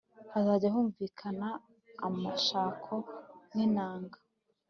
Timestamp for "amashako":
2.07-2.95